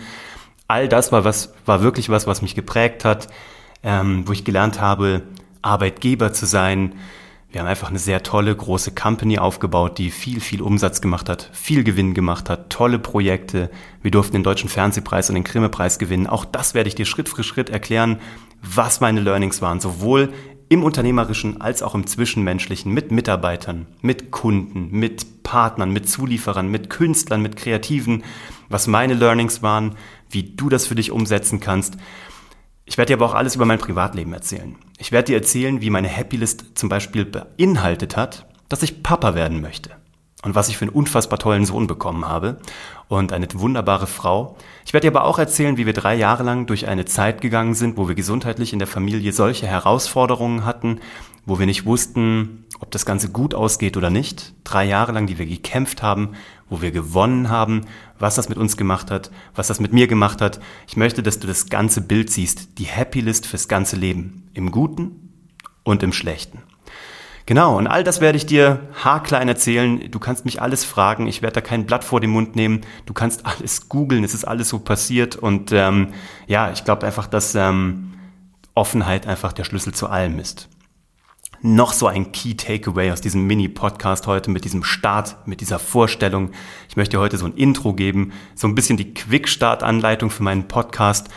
All 0.68 0.88
das 0.88 1.12
war 1.12 1.24
was, 1.24 1.52
war 1.66 1.82
wirklich 1.82 2.08
was, 2.08 2.26
was 2.26 2.42
mich 2.42 2.54
geprägt 2.54 3.04
hat, 3.04 3.28
ähm, 3.82 4.26
wo 4.26 4.32
ich 4.32 4.44
gelernt 4.44 4.80
habe, 4.80 5.22
Arbeitgeber 5.62 6.32
zu 6.32 6.46
sein, 6.46 6.94
Wir 7.52 7.60
haben 7.60 7.66
einfach 7.66 7.90
eine 7.90 7.98
sehr 7.98 8.22
tolle, 8.22 8.54
große 8.54 8.92
Company 8.92 9.38
aufgebaut, 9.38 9.98
die 9.98 10.12
viel, 10.12 10.40
viel 10.40 10.62
Umsatz 10.62 11.00
gemacht 11.00 11.28
hat, 11.28 11.50
viel 11.52 11.82
Gewinn 11.82 12.14
gemacht 12.14 12.48
hat, 12.48 12.70
tolle 12.70 13.00
Projekte. 13.00 13.70
Wir 14.02 14.12
durften 14.12 14.34
den 14.34 14.44
Deutschen 14.44 14.68
Fernsehpreis 14.68 15.28
und 15.30 15.34
den 15.34 15.42
Grimme-Preis 15.42 15.98
gewinnen. 15.98 16.28
Auch 16.28 16.44
das 16.44 16.74
werde 16.74 16.86
ich 16.86 16.94
dir 16.94 17.06
Schritt 17.06 17.28
für 17.28 17.42
Schritt 17.42 17.68
erklären, 17.68 18.20
was 18.62 19.00
meine 19.00 19.20
Learnings 19.20 19.60
waren, 19.60 19.80
sowohl 19.80 20.32
im 20.70 20.84
Unternehmerischen 20.84 21.60
als 21.60 21.82
auch 21.82 21.96
im 21.96 22.06
Zwischenmenschlichen, 22.06 22.94
mit 22.94 23.10
Mitarbeitern, 23.10 23.86
mit 24.02 24.30
Kunden, 24.30 24.88
mit 24.92 25.42
Partnern, 25.42 25.92
mit 25.92 26.08
Zulieferern, 26.08 26.68
mit 26.68 26.88
Künstlern, 26.88 27.42
mit 27.42 27.56
Kreativen, 27.56 28.22
was 28.68 28.86
meine 28.86 29.14
Learnings 29.14 29.62
waren, 29.62 29.96
wie 30.30 30.44
du 30.44 30.68
das 30.68 30.86
für 30.86 30.94
dich 30.94 31.10
umsetzen 31.10 31.58
kannst. 31.58 31.96
Ich 32.84 32.96
werde 32.98 33.08
dir 33.10 33.16
aber 33.16 33.26
auch 33.26 33.34
alles 33.34 33.56
über 33.56 33.64
mein 33.64 33.80
Privatleben 33.80 34.32
erzählen. 34.32 34.76
Ich 34.98 35.10
werde 35.10 35.26
dir 35.26 35.38
erzählen, 35.38 35.80
wie 35.80 35.90
meine 35.90 36.08
Happylist 36.08 36.78
zum 36.78 36.88
Beispiel 36.88 37.24
beinhaltet 37.24 38.16
hat, 38.16 38.46
dass 38.68 38.84
ich 38.84 39.02
Papa 39.02 39.34
werden 39.34 39.60
möchte. 39.60 39.90
Und 40.42 40.54
was 40.54 40.68
ich 40.68 40.78
für 40.78 40.86
einen 40.86 40.94
unfassbar 40.94 41.38
tollen 41.38 41.66
Sohn 41.66 41.86
bekommen 41.86 42.26
habe 42.26 42.60
und 43.08 43.32
eine 43.32 43.46
wunderbare 43.52 44.06
Frau. 44.06 44.56
Ich 44.86 44.94
werde 44.94 45.10
dir 45.10 45.16
aber 45.16 45.26
auch 45.26 45.38
erzählen, 45.38 45.76
wie 45.76 45.84
wir 45.84 45.92
drei 45.92 46.14
Jahre 46.14 46.44
lang 46.44 46.66
durch 46.66 46.88
eine 46.88 47.04
Zeit 47.04 47.42
gegangen 47.42 47.74
sind, 47.74 47.98
wo 47.98 48.08
wir 48.08 48.14
gesundheitlich 48.14 48.72
in 48.72 48.78
der 48.78 48.88
Familie 48.88 49.32
solche 49.32 49.66
Herausforderungen 49.66 50.64
hatten, 50.64 51.00
wo 51.44 51.58
wir 51.58 51.66
nicht 51.66 51.84
wussten, 51.84 52.64
ob 52.80 52.90
das 52.90 53.04
Ganze 53.04 53.30
gut 53.30 53.54
ausgeht 53.54 53.96
oder 53.98 54.08
nicht. 54.08 54.54
Drei 54.64 54.84
Jahre 54.84 55.12
lang, 55.12 55.26
die 55.26 55.38
wir 55.38 55.46
gekämpft 55.46 56.02
haben, 56.02 56.30
wo 56.70 56.80
wir 56.80 56.90
gewonnen 56.90 57.50
haben, 57.50 57.82
was 58.18 58.36
das 58.36 58.48
mit 58.48 58.56
uns 58.56 58.76
gemacht 58.76 59.10
hat, 59.10 59.30
was 59.54 59.66
das 59.66 59.80
mit 59.80 59.92
mir 59.92 60.06
gemacht 60.06 60.40
hat. 60.40 60.60
Ich 60.86 60.96
möchte, 60.96 61.22
dass 61.22 61.38
du 61.38 61.46
das 61.46 61.68
ganze 61.68 62.00
Bild 62.00 62.30
siehst, 62.30 62.78
die 62.78 62.84
Happy 62.84 63.20
List 63.20 63.46
fürs 63.46 63.68
ganze 63.68 63.96
Leben, 63.96 64.48
im 64.54 64.70
Guten 64.70 65.34
und 65.82 66.02
im 66.02 66.12
Schlechten. 66.12 66.62
Genau, 67.46 67.76
und 67.76 67.86
all 67.86 68.04
das 68.04 68.20
werde 68.20 68.36
ich 68.36 68.46
dir 68.46 68.88
haarklein 69.02 69.48
erzählen. 69.48 70.10
Du 70.10 70.18
kannst 70.18 70.44
mich 70.44 70.62
alles 70.62 70.84
fragen. 70.84 71.26
Ich 71.26 71.42
werde 71.42 71.54
da 71.54 71.60
kein 71.60 71.86
Blatt 71.86 72.04
vor 72.04 72.20
den 72.20 72.30
Mund 72.30 72.54
nehmen. 72.54 72.82
Du 73.06 73.12
kannst 73.12 73.44
alles 73.46 73.88
googeln. 73.88 74.22
Es 74.24 74.34
ist 74.34 74.44
alles 74.44 74.68
so 74.68 74.78
passiert. 74.78 75.36
Und 75.36 75.72
ähm, 75.72 76.08
ja, 76.46 76.70
ich 76.70 76.84
glaube 76.84 77.06
einfach, 77.06 77.26
dass 77.26 77.54
ähm, 77.54 78.12
Offenheit 78.74 79.26
einfach 79.26 79.52
der 79.52 79.64
Schlüssel 79.64 79.92
zu 79.94 80.08
allem 80.08 80.38
ist 80.38 80.68
noch 81.62 81.92
so 81.92 82.06
ein 82.06 82.32
Key 82.32 82.54
Takeaway 82.54 83.12
aus 83.12 83.20
diesem 83.20 83.46
Mini-Podcast 83.46 84.26
heute 84.26 84.50
mit 84.50 84.64
diesem 84.64 84.82
Start, 84.82 85.36
mit 85.46 85.60
dieser 85.60 85.78
Vorstellung. 85.78 86.50
Ich 86.88 86.96
möchte 86.96 87.18
heute 87.18 87.36
so 87.36 87.46
ein 87.46 87.54
Intro 87.54 87.92
geben, 87.92 88.32
so 88.54 88.66
ein 88.66 88.74
bisschen 88.74 88.96
die 88.96 89.12
Quick-Start-Anleitung 89.12 90.30
für 90.30 90.42
meinen 90.42 90.68
Podcast, 90.68 91.28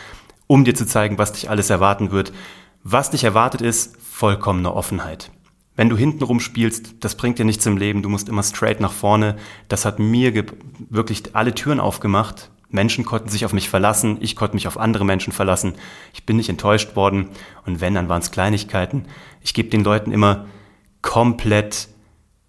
um 0.46 0.64
dir 0.64 0.74
zu 0.74 0.86
zeigen, 0.86 1.18
was 1.18 1.32
dich 1.32 1.50
alles 1.50 1.70
erwarten 1.70 2.10
wird. 2.10 2.32
Was 2.82 3.10
dich 3.10 3.24
erwartet 3.24 3.60
ist 3.60 3.96
vollkommene 4.00 4.72
Offenheit. 4.72 5.30
Wenn 5.76 5.88
du 5.88 5.96
hintenrum 5.96 6.40
spielst, 6.40 6.94
das 7.00 7.16
bringt 7.16 7.38
dir 7.38 7.44
nichts 7.44 7.66
im 7.66 7.76
Leben. 7.76 8.02
Du 8.02 8.08
musst 8.08 8.28
immer 8.28 8.42
straight 8.42 8.80
nach 8.80 8.92
vorne. 8.92 9.36
Das 9.68 9.84
hat 9.84 9.98
mir 9.98 10.44
wirklich 10.88 11.34
alle 11.34 11.54
Türen 11.54 11.80
aufgemacht. 11.80 12.50
Menschen 12.74 13.04
konnten 13.04 13.28
sich 13.28 13.44
auf 13.44 13.52
mich 13.52 13.68
verlassen, 13.68 14.18
ich 14.20 14.34
konnte 14.34 14.56
mich 14.56 14.66
auf 14.66 14.78
andere 14.78 15.04
Menschen 15.04 15.32
verlassen. 15.32 15.74
Ich 16.12 16.26
bin 16.26 16.36
nicht 16.36 16.48
enttäuscht 16.48 16.96
worden 16.96 17.28
und 17.64 17.80
wenn, 17.80 17.94
dann 17.94 18.08
waren 18.08 18.20
es 18.20 18.32
Kleinigkeiten. 18.32 19.06
Ich 19.42 19.54
gebe 19.54 19.68
den 19.68 19.84
Leuten 19.84 20.10
immer 20.10 20.46
komplett, 21.00 21.88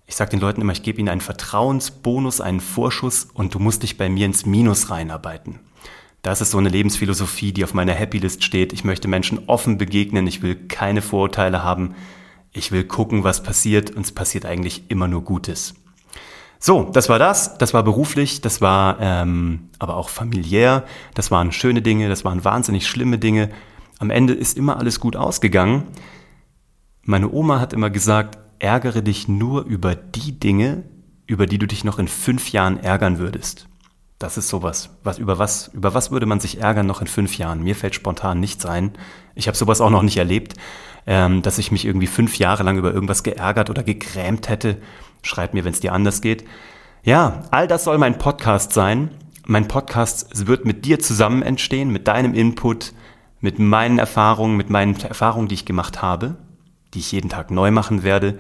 ich 0.08 0.16
sage 0.16 0.32
den 0.32 0.40
Leuten 0.40 0.62
immer, 0.62 0.72
ich 0.72 0.82
gebe 0.82 1.00
ihnen 1.00 1.10
einen 1.10 1.22
Vertrauensbonus, 1.22 2.42
einen 2.42 2.60
Vorschuss 2.60 3.28
und 3.36 3.54
du 3.54 3.60
musst 3.60 3.84
dich 3.84 3.98
bei 3.98 4.10
mir 4.10 4.26
ins 4.26 4.48
Minus 4.48 4.90
reinarbeiten. 4.90 5.60
Das 6.24 6.42
ist 6.42 6.50
so 6.50 6.58
eine 6.58 6.70
Lebensphilosophie, 6.70 7.54
die 7.54 7.64
auf 7.64 7.76
meiner 7.76 7.94
Happy 7.94 8.18
List 8.18 8.44
steht. 8.44 8.74
Ich 8.74 8.84
möchte 8.84 9.08
Menschen 9.08 9.44
offen 9.46 9.78
begegnen, 9.78 10.26
ich 10.26 10.42
will 10.42 10.56
keine 10.56 11.04
Vorurteile 11.04 11.62
haben. 11.62 11.94
Ich 12.56 12.72
will 12.72 12.86
gucken, 12.86 13.26
was 13.26 13.44
passiert 13.44 13.92
und 13.92 14.06
es 14.06 14.14
passiert 14.14 14.46
eigentlich 14.46 14.84
immer 14.88 15.10
nur 15.10 15.24
Gutes. 15.24 15.76
So, 16.58 16.86
das 16.86 17.10
war 17.10 17.20
das. 17.20 17.58
Das 17.58 17.74
war 17.74 17.84
beruflich, 17.84 18.40
das 18.40 18.62
war 18.62 18.98
ähm, 19.02 19.70
aber 19.78 19.98
auch 19.98 20.08
familiär. 20.08 20.86
Das 21.14 21.32
waren 21.32 21.52
schöne 21.52 21.82
Dinge, 21.82 22.08
das 22.08 22.24
waren 22.24 22.46
wahnsinnig 22.46 22.88
schlimme 22.88 23.20
Dinge. 23.20 23.50
Am 24.00 24.10
Ende 24.10 24.34
ist 24.34 24.58
immer 24.58 24.78
alles 24.78 25.02
gut 25.02 25.18
ausgegangen. 25.18 25.84
Meine 27.04 27.30
Oma 27.30 27.60
hat 27.60 27.74
immer 27.74 27.90
gesagt, 27.90 28.40
ärgere 28.60 29.02
dich 29.02 29.28
nur 29.28 29.66
über 29.66 29.94
die 29.94 30.40
Dinge, 30.40 30.84
über 31.28 31.48
die 31.48 31.58
du 31.58 31.68
dich 31.68 31.84
noch 31.84 32.00
in 32.00 32.08
fünf 32.08 32.54
Jahren 32.54 32.80
ärgern 32.80 33.20
würdest. 33.20 33.68
Das 34.26 34.40
ist 34.40 34.48
sowas. 34.48 34.90
Was, 35.04 35.20
über, 35.20 35.38
was, 35.38 35.68
über 35.68 35.94
was 35.94 36.10
würde 36.10 36.26
man 36.26 36.40
sich 36.40 36.60
ärgern 36.60 36.88
noch 36.88 37.00
in 37.00 37.06
fünf 37.06 37.38
Jahren? 37.38 37.62
Mir 37.62 37.76
fällt 37.76 37.94
spontan 37.94 38.40
nichts 38.40 38.66
ein. 38.66 38.94
Ich 39.36 39.46
habe 39.46 39.56
sowas 39.56 39.82
auch 39.82 39.92
noch 39.92 40.02
nicht 40.02 40.18
erlebt, 40.18 40.56
ähm, 41.06 41.44
dass 41.44 41.60
ich 41.60 41.72
mich 41.72 41.86
irgendwie 41.86 42.08
fünf 42.08 42.40
Jahre 42.40 42.64
lang 42.64 42.76
über 42.80 42.92
irgendwas 42.92 43.22
geärgert 43.22 43.70
oder 43.70 43.84
gegrämt 43.84 44.50
hätte. 44.50 44.78
Schreib 45.22 45.54
mir, 45.54 45.64
wenn 45.64 45.74
es 45.74 45.80
dir 45.80 45.94
anders 45.94 46.22
geht. 46.22 46.44
Ja, 47.04 47.44
all 47.52 47.68
das 47.68 47.84
soll 47.84 48.00
mein 48.00 48.18
Podcast 48.18 48.74
sein. 48.74 49.12
Mein 49.46 49.68
Podcast 49.68 50.48
wird 50.48 50.66
mit 50.66 50.86
dir 50.86 50.98
zusammen 50.98 51.44
entstehen, 51.44 51.92
mit 51.92 52.08
deinem 52.08 52.34
Input, 52.34 52.94
mit 53.42 53.60
meinen 53.60 54.00
Erfahrungen, 54.00 54.58
mit 54.58 54.72
meinen 54.72 55.00
Erfahrungen, 55.02 55.50
die 55.50 55.56
ich 55.56 55.66
gemacht 55.66 56.02
habe, 56.02 56.36
die 56.96 57.00
ich 57.00 57.12
jeden 57.12 57.30
Tag 57.30 57.52
neu 57.52 57.70
machen 57.70 58.02
werde. 58.02 58.40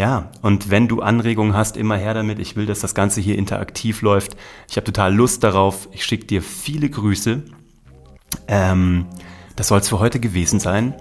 Ja, 0.00 0.30
und 0.40 0.70
wenn 0.70 0.88
du 0.88 1.02
Anregungen 1.02 1.52
hast, 1.52 1.76
immer 1.76 1.94
her 1.94 2.14
damit. 2.14 2.38
Ich 2.38 2.56
will, 2.56 2.64
dass 2.64 2.80
das 2.80 2.94
Ganze 2.94 3.20
hier 3.20 3.36
interaktiv 3.36 4.00
läuft. 4.00 4.34
Ich 4.66 4.76
habe 4.76 4.84
total 4.86 5.14
Lust 5.14 5.44
darauf. 5.44 5.90
Ich 5.92 6.06
schicke 6.06 6.24
dir 6.24 6.40
viele 6.40 6.88
Grüße. 6.88 7.42
Ähm, 8.48 9.04
das 9.56 9.68
soll 9.68 9.80
es 9.80 9.90
für 9.90 9.98
heute 9.98 10.18
gewesen 10.18 10.58
sein. 10.58 10.94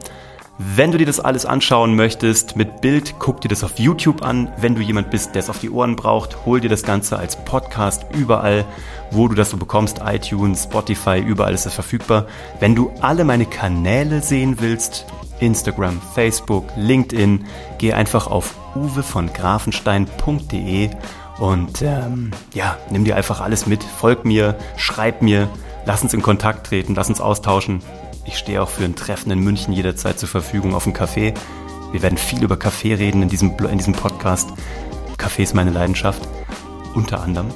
Wenn 0.58 0.92
du 0.92 0.98
dir 0.98 1.06
das 1.06 1.22
alles 1.22 1.46
anschauen 1.46 1.96
möchtest 1.96 2.58
mit 2.58 2.82
Bild, 2.82 3.16
guck 3.20 3.40
dir 3.40 3.48
das 3.48 3.64
auf 3.64 3.80
YouTube 3.80 4.22
an. 4.22 4.52
Wenn 4.58 4.76
du 4.76 4.82
jemand 4.82 5.12
bist, 5.12 5.34
der 5.34 5.44
es 5.44 5.50
auf 5.50 5.60
die 5.60 5.70
Ohren 5.70 5.96
braucht, 5.96 6.46
hol 6.46 6.60
dir 6.60 6.68
das 6.68 6.84
Ganze 6.84 7.18
als 7.18 7.42
Podcast 7.46 8.06
überall, 8.14 8.66
wo 9.12 9.30
du 9.30 9.34
das 9.34 9.52
so 9.52 9.56
bekommst. 9.56 10.02
iTunes, 10.06 10.66
Spotify, 10.66 11.20
überall 11.20 11.54
ist 11.54 11.66
es 11.66 11.74
verfügbar. 11.74 12.26
Wenn 12.60 12.76
du 12.76 12.92
alle 13.00 13.24
meine 13.24 13.46
Kanäle 13.46 14.22
sehen 14.22 14.58
willst, 14.60 15.06
Instagram, 15.40 16.02
Facebook, 16.14 16.66
LinkedIn, 16.76 17.46
geh 17.78 17.94
einfach 17.94 18.28
auf 18.28 18.56
uwevongrafenstein.de 18.76 20.90
und 21.40 21.82
ähm, 21.82 22.32
ja, 22.54 22.78
nimm 22.90 23.06
dir 23.06 23.16
einfach 23.16 23.42
alles 23.42 23.66
mit, 23.66 23.84
folg 23.84 24.26
mir, 24.26 24.56
schreib 24.76 25.22
mir, 25.22 25.48
lass 25.86 26.04
uns 26.04 26.14
in 26.14 26.22
Kontakt 26.22 26.68
treten, 26.68 26.96
lass 26.96 27.10
uns 27.10 27.22
austauschen. 27.22 27.82
Ich 28.26 28.38
stehe 28.38 28.62
auch 28.62 28.70
für 28.70 28.84
ein 28.84 28.96
Treffen 28.96 29.32
in 29.32 29.40
München 29.40 29.74
jederzeit 29.74 30.20
zur 30.20 30.30
Verfügung 30.30 30.76
auf 30.76 30.84
dem 30.84 30.94
Café. 30.94 31.34
Wir 31.92 32.02
werden 32.02 32.18
viel 32.18 32.44
über 32.44 32.58
Kaffee 32.58 32.94
reden 32.94 33.24
in 33.24 33.30
diesem, 33.30 33.58
in 33.58 33.78
diesem 33.78 33.94
Podcast. 33.94 34.50
Kaffee 35.18 35.44
ist 35.44 35.56
meine 35.56 35.72
Leidenschaft, 35.72 36.22
unter 36.94 37.22
anderem. 37.22 37.48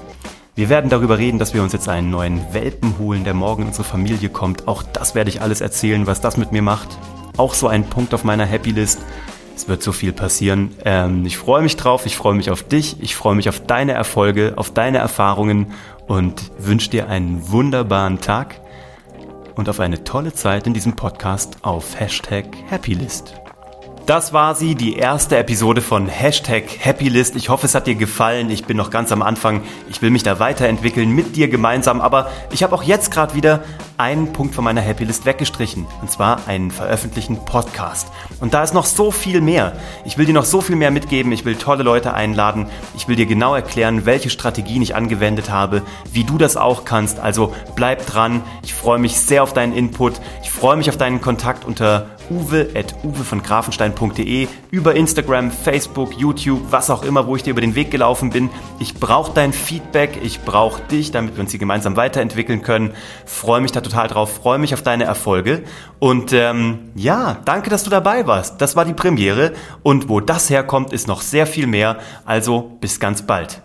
Wir 0.55 0.69
werden 0.69 0.89
darüber 0.89 1.17
reden, 1.17 1.39
dass 1.39 1.53
wir 1.53 1.63
uns 1.63 1.73
jetzt 1.73 1.89
einen 1.89 2.09
neuen 2.09 2.53
Welpen 2.53 2.97
holen, 2.99 3.23
der 3.23 3.33
morgen 3.33 3.63
in 3.63 3.67
unsere 3.69 3.83
Familie 3.83 4.29
kommt. 4.29 4.67
Auch 4.67 4.83
das 4.83 5.15
werde 5.15 5.29
ich 5.29 5.41
alles 5.41 5.61
erzählen, 5.61 6.05
was 6.05 6.21
das 6.21 6.37
mit 6.37 6.51
mir 6.51 6.61
macht. 6.61 6.97
Auch 7.37 7.55
so 7.55 7.67
ein 7.67 7.85
Punkt 7.85 8.13
auf 8.13 8.23
meiner 8.23 8.45
Happy 8.45 8.71
List. 8.71 8.99
Es 9.55 9.67
wird 9.67 9.83
so 9.83 9.91
viel 9.91 10.13
passieren. 10.13 10.71
Ähm, 10.83 11.25
ich 11.25 11.37
freue 11.37 11.61
mich 11.61 11.77
drauf, 11.77 12.05
ich 12.05 12.17
freue 12.17 12.33
mich 12.33 12.49
auf 12.49 12.63
dich, 12.63 12.97
ich 13.01 13.15
freue 13.15 13.35
mich 13.35 13.49
auf 13.49 13.65
deine 13.65 13.93
Erfolge, 13.93 14.53
auf 14.55 14.71
deine 14.71 14.97
Erfahrungen 14.97 15.67
und 16.07 16.51
wünsche 16.57 16.89
dir 16.89 17.07
einen 17.07 17.49
wunderbaren 17.49 18.19
Tag 18.19 18.59
und 19.55 19.69
auf 19.69 19.79
eine 19.79 20.03
tolle 20.03 20.33
Zeit 20.33 20.67
in 20.67 20.73
diesem 20.73 20.95
Podcast 20.95 21.57
auf 21.61 21.99
Hashtag 21.99 22.45
Happylist. 22.69 23.35
Das 24.05 24.33
war 24.33 24.53
sie, 24.53 24.75
die 24.75 24.97
erste 24.97 25.37
Episode 25.37 25.79
von 25.79 26.07
Hashtag 26.07 26.65
Happylist. 26.83 27.37
Ich 27.37 27.47
hoffe, 27.47 27.67
es 27.67 27.73
hat 27.73 27.87
dir 27.87 27.95
gefallen. 27.95 28.49
Ich 28.49 28.65
bin 28.65 28.75
noch 28.75 28.89
ganz 28.89 29.13
am 29.13 29.21
Anfang. 29.21 29.61
Ich 29.89 30.01
will 30.01 30.09
mich 30.09 30.23
da 30.23 30.39
weiterentwickeln 30.39 31.09
mit 31.09 31.37
dir 31.37 31.47
gemeinsam. 31.47 32.01
Aber 32.01 32.29
ich 32.51 32.63
habe 32.63 32.75
auch 32.75 32.83
jetzt 32.83 33.11
gerade 33.11 33.33
wieder 33.33 33.63
einen 33.95 34.33
Punkt 34.33 34.55
von 34.55 34.65
meiner 34.65 34.81
Happylist 34.81 35.25
weggestrichen. 35.25 35.87
Und 36.01 36.11
zwar 36.11 36.49
einen 36.49 36.69
veröffentlichten 36.69 37.45
Podcast. 37.45 38.09
Und 38.41 38.53
da 38.53 38.61
ist 38.61 38.73
noch 38.73 38.85
so 38.85 39.09
viel 39.09 39.39
mehr. 39.39 39.71
Ich 40.03 40.17
will 40.17 40.25
dir 40.25 40.33
noch 40.33 40.43
so 40.43 40.59
viel 40.59 40.75
mehr 40.75 40.91
mitgeben. 40.91 41.31
Ich 41.31 41.45
will 41.45 41.55
tolle 41.55 41.83
Leute 41.83 42.13
einladen. 42.13 42.67
Ich 42.97 43.07
will 43.07 43.15
dir 43.15 43.25
genau 43.25 43.55
erklären, 43.55 44.05
welche 44.05 44.29
Strategien 44.29 44.81
ich 44.81 44.97
angewendet 44.97 45.49
habe, 45.49 45.81
wie 46.11 46.25
du 46.25 46.37
das 46.37 46.57
auch 46.57 46.83
kannst. 46.83 47.21
Also 47.21 47.55
bleib 47.73 48.05
dran. 48.05 48.41
Ich 48.63 48.73
freue 48.73 48.99
mich 48.99 49.17
sehr 49.17 49.43
auf 49.43 49.53
deinen 49.53 49.73
Input. 49.73 50.19
Ich 50.41 50.51
freue 50.51 50.75
mich 50.75 50.89
auf 50.89 50.97
deinen 50.97 51.21
Kontakt 51.21 51.63
unter 51.63 52.07
uwe 52.33 52.69
at 52.75 52.95
uwe 53.03 53.23
von 53.23 53.43
grafenstein.de 53.43 54.47
über 54.71 54.95
Instagram, 54.95 55.51
Facebook, 55.51 56.17
YouTube, 56.17 56.61
was 56.71 56.89
auch 56.89 57.03
immer, 57.03 57.27
wo 57.27 57.35
ich 57.35 57.43
dir 57.43 57.51
über 57.51 57.61
den 57.61 57.75
Weg 57.75 57.91
gelaufen 57.91 58.31
bin. 58.31 58.49
Ich 58.79 58.95
brauche 58.95 59.33
dein 59.33 59.53
Feedback, 59.53 60.19
ich 60.23 60.41
brauche 60.41 60.81
dich, 60.83 61.11
damit 61.11 61.35
wir 61.35 61.41
uns 61.41 61.51
hier 61.51 61.59
gemeinsam 61.59 61.95
weiterentwickeln 61.95 62.61
können. 62.61 62.93
Freue 63.25 63.61
mich 63.61 63.71
da 63.71 63.81
total 63.81 64.07
drauf, 64.07 64.33
freue 64.33 64.57
mich 64.57 64.73
auf 64.73 64.81
deine 64.81 65.03
Erfolge 65.03 65.63
und 65.99 66.33
ähm, 66.33 66.91
ja, 66.95 67.37
danke, 67.45 67.69
dass 67.69 67.83
du 67.83 67.89
dabei 67.89 68.25
warst. 68.27 68.61
Das 68.61 68.75
war 68.75 68.85
die 68.85 68.93
Premiere 68.93 69.53
und 69.83 70.09
wo 70.09 70.19
das 70.19 70.49
herkommt, 70.49 70.93
ist 70.93 71.07
noch 71.07 71.21
sehr 71.21 71.47
viel 71.47 71.67
mehr. 71.67 71.97
Also 72.25 72.77
bis 72.81 72.99
ganz 72.99 73.21
bald. 73.21 73.61